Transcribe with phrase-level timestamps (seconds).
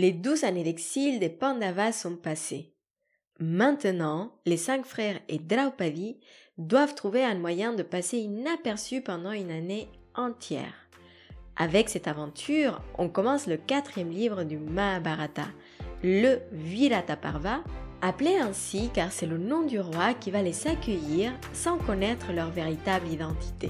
[0.00, 2.72] Les douze années d'exil des Pandavas sont passées.
[3.38, 6.18] Maintenant, les cinq frères et Draupadi
[6.56, 10.72] doivent trouver un moyen de passer inaperçus pendant une année entière.
[11.54, 15.48] Avec cette aventure, on commence le quatrième livre du Mahabharata,
[16.02, 17.62] le Virata Parva,
[18.00, 22.50] appelé ainsi car c'est le nom du roi qui va les accueillir sans connaître leur
[22.50, 23.68] véritable identité.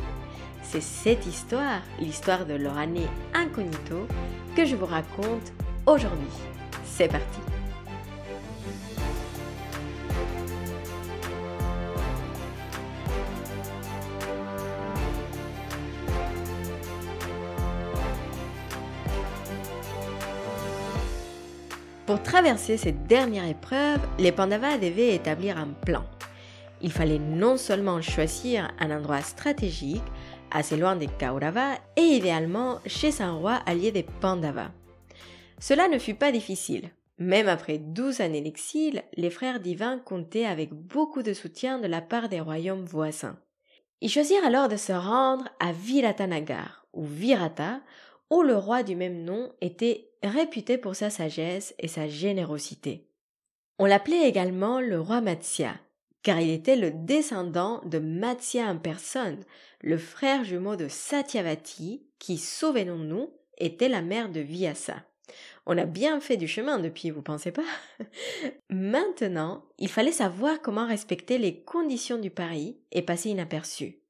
[0.62, 4.07] C'est cette histoire, l'histoire de leur année incognito,
[4.55, 5.53] que je vous raconte
[5.87, 6.29] aujourd'hui.
[6.85, 7.41] C'est parti
[22.10, 26.02] Pour traverser cette dernière épreuve, les Pandavas devaient établir un plan.
[26.83, 30.02] Il fallait non seulement choisir un endroit stratégique,
[30.51, 34.73] assez loin des Kauravas, et idéalement chez un roi allié des Pandavas.
[35.60, 36.91] Cela ne fut pas difficile.
[37.19, 42.01] Même après douze années d'exil, les frères divins comptaient avec beaucoup de soutien de la
[42.01, 43.38] part des royaumes voisins.
[44.01, 47.82] Ils choisirent alors de se rendre à Viratanagar, ou Virata,
[48.30, 53.07] où le roi du même nom était réputé pour sa sagesse et sa générosité.
[53.79, 55.74] On l'appelait également le roi Matsya,
[56.23, 59.45] car il était le descendant de Matsya en personne,
[59.82, 65.04] le frère jumeau de Satyavati, qui, souvenons-nous, était la mère de Vyasa.
[65.66, 67.64] On a bien fait du chemin depuis, vous pensez pas?
[68.70, 74.00] Maintenant, il fallait savoir comment respecter les conditions du pari et passer inaperçu.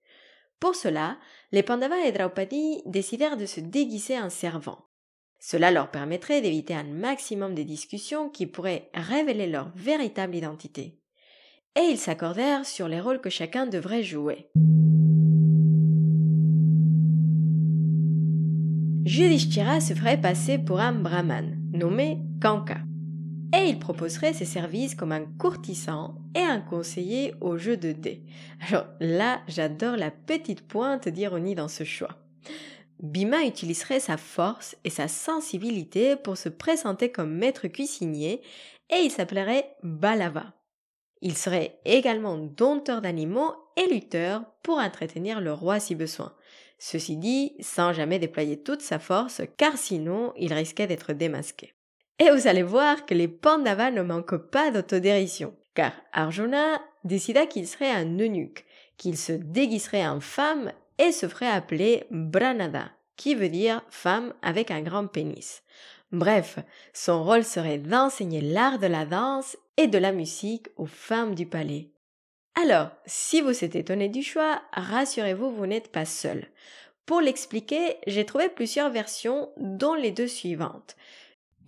[0.61, 1.19] Pour cela,
[1.53, 4.87] les Pandavas et Draupadi décidèrent de se déguiser en servants.
[5.39, 11.01] Cela leur permettrait d'éviter un maximum de discussions qui pourraient révéler leur véritable identité.
[11.77, 14.51] Et ils s'accordèrent sur les rôles que chacun devrait jouer.
[19.07, 22.77] Yudhishthira se ferait passer pour un brahman, nommé Kanka.
[23.57, 28.23] Et il proposerait ses services comme un courtisan et un conseiller au jeu de dés.
[28.69, 32.19] Alors là, j'adore la petite pointe d'ironie dans ce choix.
[33.03, 38.43] Bima utiliserait sa force et sa sensibilité pour se présenter comme maître cuisinier
[38.91, 40.53] et il s'appellerait Balava.
[41.23, 46.35] Il serait également dompteur d'animaux et lutteur pour entretenir le roi si besoin.
[46.83, 51.75] Ceci dit, sans jamais déployer toute sa force, car sinon il risquait d'être démasqué.
[52.19, 57.69] Et vous allez voir que les Pandavas ne manquent pas d'autodérision, car Arjuna décida qu'il
[57.69, 58.65] serait un eunuque,
[58.97, 64.71] qu'il se déguiserait en femme et se ferait appeler Branada, qui veut dire femme avec
[64.71, 65.63] un grand pénis.
[66.13, 66.59] Bref,
[66.95, 71.45] son rôle serait d'enseigner l'art de la danse et de la musique aux femmes du
[71.45, 71.91] palais.
[72.55, 76.47] Alors, si vous êtes étonné du choix, rassurez-vous, vous, n'êtes pas seul.
[77.07, 80.97] Pour l'expliquer, j'ai trouvé plusieurs versions, dont les deux suivantes.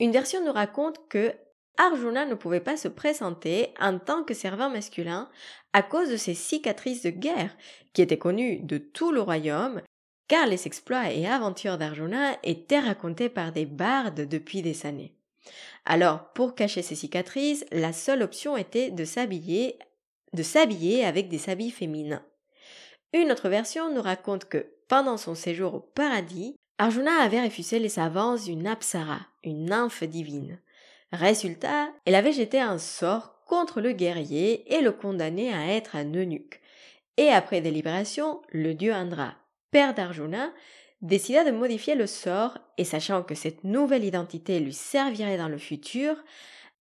[0.00, 1.32] Une version nous raconte que
[1.78, 5.30] Arjuna ne pouvait pas se présenter en tant que servant masculin
[5.72, 7.56] à cause de ses cicatrices de guerre,
[7.92, 9.80] qui étaient connues de tout le royaume,
[10.28, 15.14] car les exploits et aventures d'Arjuna étaient racontés par des bardes depuis des années.
[15.84, 19.78] Alors, pour cacher ses cicatrices, la seule option était de s'habiller,
[20.32, 22.24] de s'habiller avec des habits féminins.
[23.12, 27.98] Une autre version nous raconte que, pendant son séjour au paradis, Arjuna avait refusé les
[27.98, 30.58] avances d'une Apsara, une nymphe divine.
[31.12, 36.14] Résultat, elle avait jeté un sort contre le guerrier et le condamné à être un
[36.14, 36.60] eunuque.
[37.18, 39.34] Et après délibération, le dieu Indra,
[39.70, 40.50] père d'Arjuna,
[41.02, 45.58] décida de modifier le sort et sachant que cette nouvelle identité lui servirait dans le
[45.58, 46.16] futur,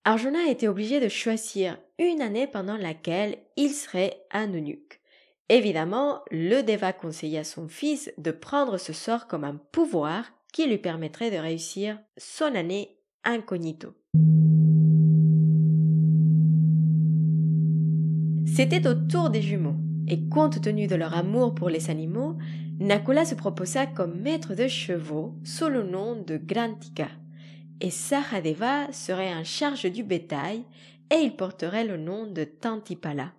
[0.04, 5.00] Arjuna était obligé de choisir une année pendant laquelle il serait un eunuque.
[5.48, 10.66] Évidemment, le Deva conseilla à son fils de prendre ce sort comme un pouvoir qui
[10.66, 13.94] lui permettrait de réussir son année incognito.
[18.44, 19.76] C'était au tour des jumeaux,
[20.08, 22.36] et compte tenu de leur amour pour les animaux,
[22.80, 27.08] Nakula se proposa comme maître de chevaux sous le nom de Grantika,
[27.82, 30.64] et Sahadeva serait en charge du bétail
[31.10, 33.32] et il porterait le nom de Tantipala.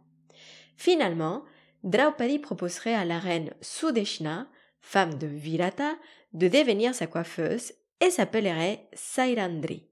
[0.75, 1.43] Finalement,
[1.83, 4.47] Draupadi proposerait à la reine Sudeshna,
[4.81, 5.95] femme de Virata,
[6.33, 9.87] de devenir sa coiffeuse et s'appellerait Sairandri.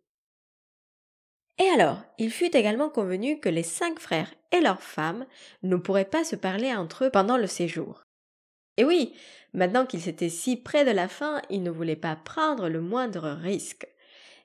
[1.58, 5.26] Et alors, il fut également convenu que les cinq frères et leurs femmes
[5.64, 8.04] ne pourraient pas se parler entre eux pendant le séjour.
[8.78, 9.14] Et oui,
[9.54, 13.30] maintenant qu'ils étaient si près de la fin, ils ne voulaient pas prendre le moindre
[13.30, 13.88] risque.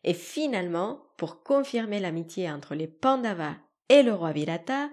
[0.06, 3.56] Et finalement, pour confirmer l'amitié entre les Pandavas
[3.88, 4.88] et le roi Virata,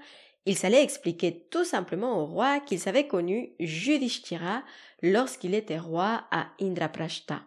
[0.46, 4.64] il s'allait expliquer tout simplement au roi qu'ils avaient connu Judishthira
[5.02, 7.44] lorsqu'il était roi à Indraprashta.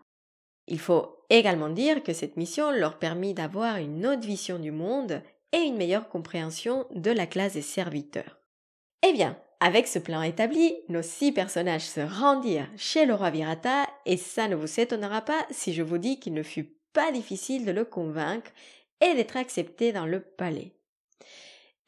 [0.69, 5.21] Il faut également dire que cette mission leur permit d'avoir une autre vision du monde
[5.53, 8.39] et une meilleure compréhension de la classe des serviteurs.
[9.07, 13.87] Eh bien, avec ce plan établi, nos six personnages se rendirent chez le roi Virata
[14.05, 16.76] et ça ne vous étonnera pas si je vous dis qu'il ne fut
[17.13, 18.51] difficile de le convaincre
[19.01, 20.73] et d'être accepté dans le palais.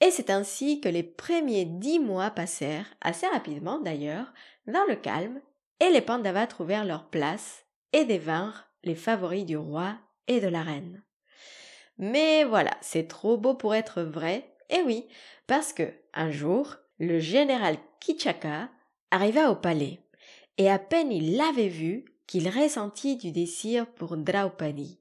[0.01, 4.33] Et c'est ainsi que les premiers dix mois passèrent, assez rapidement d'ailleurs,
[4.67, 5.41] dans le calme,
[5.81, 9.97] et les Pandavas trouvèrent leur place et devinrent les favoris du roi
[10.29, 11.03] et de la reine.
[11.99, 15.09] Mais voilà, c'est trop beau pour être vrai, et oui,
[15.47, 18.69] parce que, un jour, le général Kichaka
[19.11, 20.01] arriva au palais,
[20.59, 25.01] et à peine il l'avait vu qu'il ressentit du désir pour Draupadi.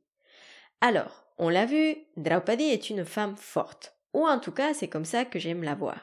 [0.82, 5.06] Alors, on l'a vu, Draupadi est une femme forte, ou en tout cas c'est comme
[5.06, 6.02] ça que j'aime la voir.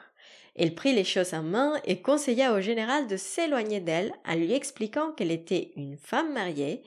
[0.55, 4.53] Il prit les choses en main et conseilla au général de s'éloigner d'elle en lui
[4.53, 6.83] expliquant qu'elle était une femme mariée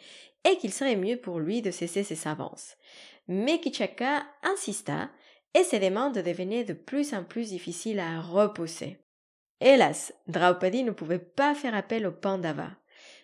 [0.48, 2.76] et qu'il serait mieux pour lui de cesser ses avances.
[3.26, 5.10] Mais Kichaka insista
[5.52, 8.98] et ses demandes devenaient de plus en plus difficiles à repousser.
[9.60, 12.70] Hélas, Draupadi ne pouvait pas faire appel au Pandava.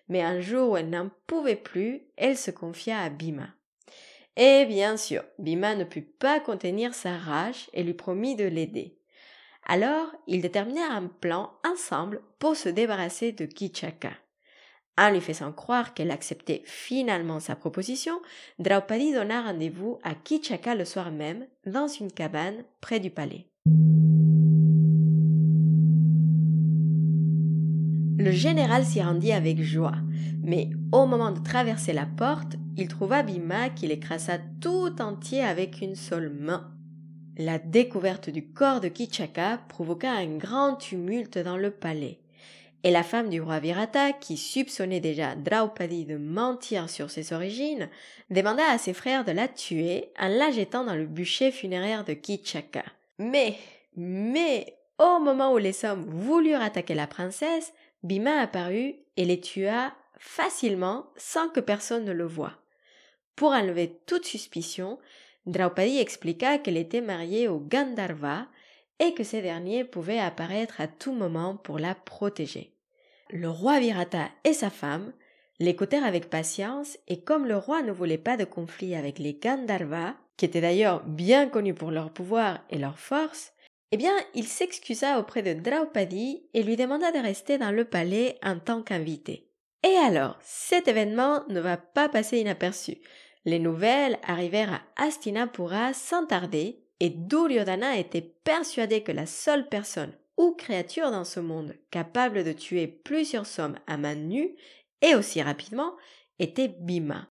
[0.09, 3.49] Mais un jour où elle n'en pouvait plus, elle se confia à Bhima.
[4.37, 8.99] Et bien sûr, Bhima ne put pas contenir sa rage et lui promit de l'aider.
[9.67, 14.13] Alors, ils déterminèrent un plan ensemble pour se débarrasser de Kichaka.
[14.97, 18.21] En lui faisant croire qu'elle acceptait finalement sa proposition,
[18.59, 23.47] Draupadi donna rendez-vous à Kichaka le soir même dans une cabane près du palais.
[28.17, 29.97] Le général s'y rendit avec joie,
[30.43, 35.81] mais au moment de traverser la porte, il trouva Bhima qui l'écrasa tout entier avec
[35.81, 36.71] une seule main.
[37.37, 42.21] La découverte du corps de Kichaka provoqua un grand tumulte dans le palais,
[42.85, 47.89] et la femme du roi Virata, qui soupçonnait déjà Draupadi de mentir sur ses origines,
[48.31, 52.13] demanda à ses frères de la tuer en la jetant dans le bûcher funéraire de
[52.13, 52.85] Kichaka.
[53.19, 53.57] Mais,
[53.97, 57.73] mais, au moment où les hommes voulurent attaquer la princesse,
[58.05, 62.53] Bhima apparut et les tua facilement sans que personne ne le voie.
[63.35, 64.99] Pour enlever toute suspicion,
[65.47, 68.47] Draupadi expliqua qu'elle était mariée au Gandharva
[69.01, 72.75] et que ces derniers pouvaient apparaître à tout moment pour la protéger.
[73.31, 75.13] Le roi Virata et sa femme
[75.59, 80.15] l'écoutèrent avec patience et comme le roi ne voulait pas de conflit avec les Gandharvas,
[80.37, 83.54] qui étaient d'ailleurs bien connus pour leur pouvoir et leur force,
[83.93, 88.39] eh bien, il s'excusa auprès de Draupadi et lui demanda de rester dans le palais
[88.43, 89.51] en tant qu'invité.
[89.85, 92.99] Et alors, cet événement ne va pas passer inaperçu.
[93.45, 100.17] Les nouvelles arrivèrent à Hastinapura sans tarder, et Duryodhana était persuadé que la seule personne
[100.37, 104.57] ou créature dans ce monde capable de tuer plusieurs hommes à main nue
[105.03, 105.95] et aussi rapidement
[106.39, 107.29] était Bhima.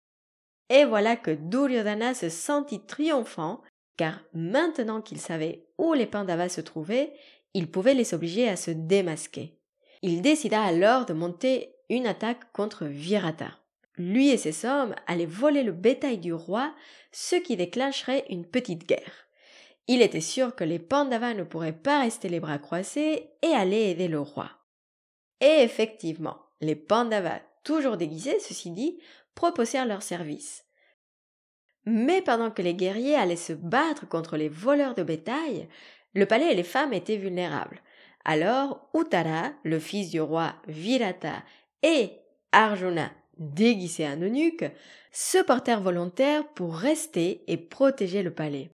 [0.70, 3.62] Et voilà que Duryodhana se sentit triomphant
[3.98, 7.14] car maintenant qu'il savait où les Pandavas se trouvaient,
[7.54, 9.58] il pouvait les obliger à se démasquer.
[10.02, 13.52] Il décida alors de monter une attaque contre Virata.
[13.98, 16.74] Lui et ses hommes allaient voler le bétail du roi,
[17.12, 19.28] ce qui déclencherait une petite guerre.
[19.88, 23.92] Il était sûr que les Pandavas ne pourraient pas rester les bras croisés et allaient
[23.92, 24.50] aider le roi.
[25.42, 29.00] Et effectivement, les Pandavas, toujours déguisés, ceci dit,
[29.36, 30.64] proposèrent leur service.
[31.86, 35.68] Mais pendant que les guerriers allaient se battre contre les voleurs de bétail,
[36.14, 37.82] le palais et les femmes étaient vulnérables.
[38.24, 41.44] Alors Uttara, le fils du roi Virata,
[41.82, 42.12] et
[42.52, 44.66] Arjuna, déguisé en eunuque,
[45.12, 48.70] se portèrent volontaires pour rester et protéger le palais.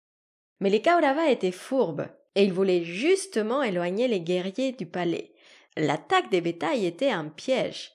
[0.59, 5.33] Mais les Kauravas étaient fourbes, et ils voulaient justement éloigner les guerriers du palais.
[5.75, 7.91] L'attaque des bétails était un piège.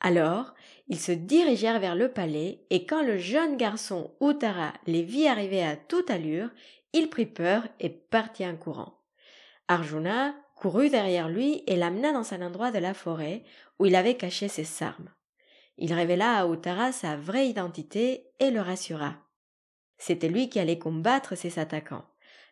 [0.00, 0.54] Alors,
[0.88, 5.64] ils se dirigèrent vers le palais, et quand le jeune garçon Uttara les vit arriver
[5.64, 6.50] à toute allure,
[6.92, 9.00] il prit peur et partit en courant.
[9.68, 13.42] Arjuna courut derrière lui et l'amena dans un endroit de la forêt
[13.78, 15.10] où il avait caché ses armes.
[15.76, 19.14] Il révéla à Uttara sa vraie identité et le rassura.
[19.98, 22.04] C'était lui qui allait combattre ses attaquants.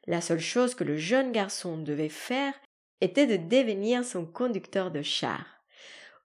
[0.06, 2.52] La seule chose que le jeune garçon devait faire
[3.00, 5.53] était de devenir son conducteur de char.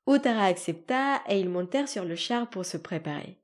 [0.09, 3.37] Uttara accepta et ils montèrent sur le char pour se préparer.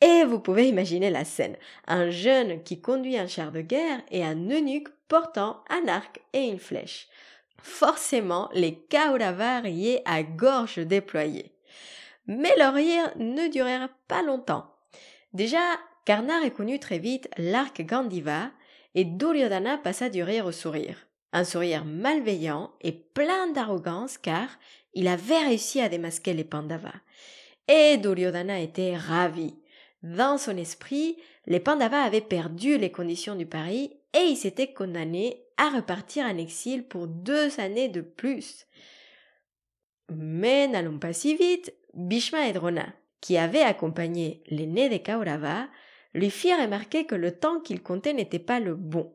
[0.00, 1.56] Et vous pouvez imaginer la scène.
[1.86, 6.48] Un jeune qui conduit un char de guerre et un eunuque portant un arc et
[6.48, 7.06] une flèche.
[7.62, 11.54] Forcément, les Kauravas riaient à gorge déployée.
[12.26, 14.74] Mais leurs rires ne durèrent pas longtemps.
[15.32, 15.62] Déjà,
[16.04, 18.50] Karna reconnut très vite l'arc Gandiva
[18.96, 21.06] et Duryodhana passa du rire au sourire.
[21.32, 24.48] Un sourire malveillant et plein d'arrogance car
[24.94, 26.94] il avait réussi à démasquer les Pandavas.
[27.68, 29.54] Et Duryodhana était ravi.
[30.02, 35.44] Dans son esprit, les Pandavas avaient perdu les conditions du pari et ils s'étaient condamnés
[35.56, 38.66] à repartir en exil pour deux années de plus.
[40.10, 42.86] Mais n'allons pas si vite, Bhishma et Drona,
[43.20, 45.68] qui avaient accompagné l'aîné des Kauravas,
[46.14, 49.14] lui firent remarquer que le temps qu'il comptait n'était pas le bon.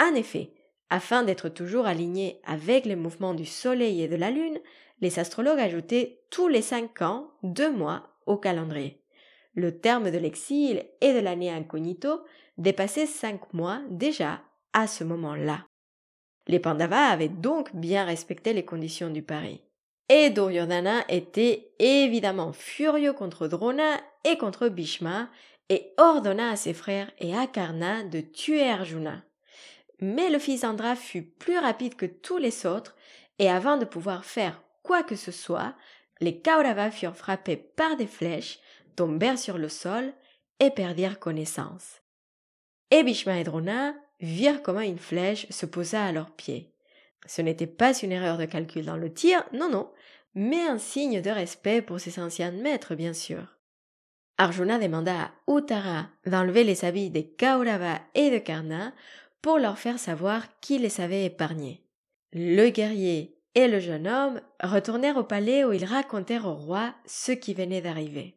[0.00, 0.52] En effet,
[0.90, 4.58] afin d'être toujours aligné avec les mouvements du Soleil et de la Lune,
[5.00, 9.02] les astrologues ajoutaient tous les cinq ans deux mois au calendrier.
[9.54, 12.20] Le terme de l'exil et de l'année incognito
[12.58, 14.42] dépassait cinq mois déjà
[14.72, 15.66] à ce moment-là.
[16.46, 19.60] Les Pandavas avaient donc bien respecté les conditions du pari.
[20.08, 25.28] Et Duryodhana était évidemment furieux contre Drona et contre Bhishma
[25.68, 29.22] et ordonna à ses frères et à Karna de tuer Arjuna.
[30.00, 32.96] Mais le fils d'Andra fut plus rapide que tous les autres
[33.38, 35.74] et avant de pouvoir faire quoi que ce soit,
[36.20, 38.60] les Kauravas furent frappés par des flèches,
[38.96, 40.12] tombèrent sur le sol
[40.60, 42.02] et perdirent connaissance.
[42.90, 46.72] Et Bhishma et Drona virent comment une flèche se posa à leurs pieds.
[47.26, 49.92] Ce n'était pas une erreur de calcul dans le tir, non, non,
[50.34, 53.58] mais un signe de respect pour ses anciens maîtres, bien sûr.
[54.38, 58.92] Arjuna demanda à Uttara d'enlever les habits des Kaurava et de Karna
[59.48, 61.82] pour leur faire savoir qui les avait épargnés.
[62.34, 67.32] Le guerrier et le jeune homme retournèrent au palais où ils racontèrent au roi ce
[67.32, 68.36] qui venait d'arriver.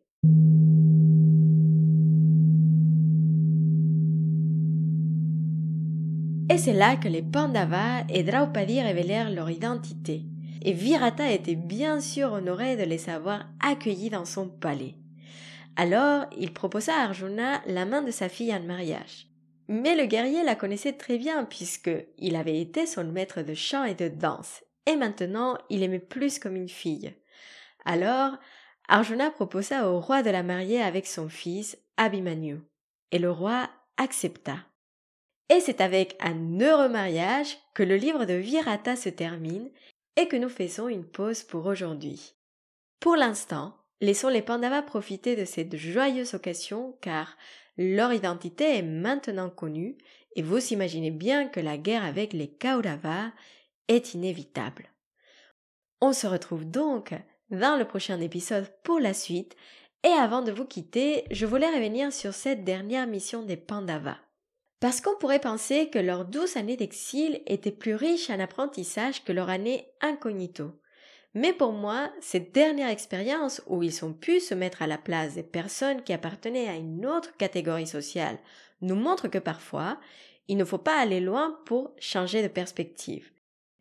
[6.50, 10.24] Et c'est là que les Pandavas et Draupadi révélèrent leur identité.
[10.62, 14.96] Et Virata était bien sûr honoré de les avoir accueillis dans son palais.
[15.76, 19.28] Alors, il proposa à Arjuna la main de sa fille en mariage.
[19.74, 23.86] Mais le guerrier la connaissait très bien puisque il avait été son maître de chant
[23.86, 27.14] et de danse, et maintenant il aimait plus comme une fille.
[27.86, 28.34] Alors,
[28.90, 32.60] Arjuna proposa au roi de la marier avec son fils Abhimanyu,
[33.14, 34.58] et le roi accepta.
[35.48, 39.70] Et c'est avec un heureux mariage que le livre de Virata se termine
[40.18, 42.34] et que nous faisons une pause pour aujourd'hui.
[43.00, 47.38] Pour l'instant, laissons les Pandavas profiter de cette joyeuse occasion car
[47.82, 49.98] leur identité est maintenant connue
[50.36, 53.32] et vous imaginez bien que la guerre avec les Kauravas
[53.88, 54.90] est inévitable.
[56.00, 57.14] On se retrouve donc
[57.50, 59.56] dans le prochain épisode pour la suite
[60.04, 64.18] et avant de vous quitter, je voulais revenir sur cette dernière mission des Pandavas.
[64.80, 69.32] Parce qu'on pourrait penser que leur douze années d'exil étaient plus riches en apprentissage que
[69.32, 70.72] leur année incognito.
[71.34, 75.36] Mais pour moi, cette dernière expérience où ils ont pu se mettre à la place
[75.36, 78.38] des personnes qui appartenaient à une autre catégorie sociale
[78.82, 79.98] nous montre que parfois,
[80.48, 83.32] il ne faut pas aller loin pour changer de perspective.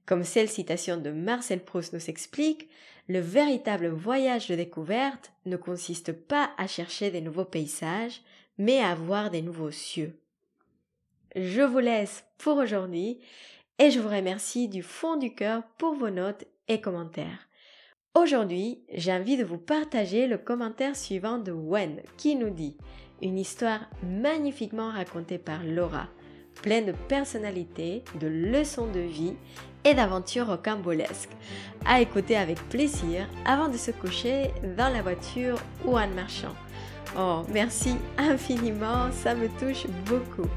[0.06, 2.68] Comme cette citation de Marcel Proust nous explique,
[3.08, 8.22] le véritable voyage de découverte ne consiste pas à chercher des nouveaux paysages,
[8.58, 10.16] mais à voir des nouveaux cieux.
[11.34, 13.18] Je vous laisse pour aujourd'hui
[13.78, 16.44] et je vous remercie du fond du cœur pour vos notes
[16.78, 17.48] commentaires.
[18.14, 22.76] Aujourd'hui, j'ai envie de vous partager le commentaire suivant de Wen qui nous dit
[23.22, 26.08] une histoire magnifiquement racontée par Laura,
[26.62, 29.34] pleine de personnalité, de leçons de vie
[29.84, 31.30] et d'aventures rocambolesques,
[31.86, 36.54] à écouter avec plaisir avant de se coucher dans la voiture ou en marchant.
[37.16, 40.48] Oh, merci infiniment, ça me touche beaucoup.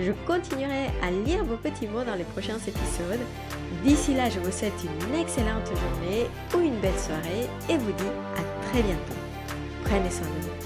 [0.00, 3.20] Je continuerai à lire vos petits mots dans les prochains épisodes.
[3.84, 8.04] D'ici là, je vous souhaite une excellente journée ou une belle soirée et vous dis
[8.34, 9.12] à très bientôt.
[9.84, 10.63] Prenez soin de vous.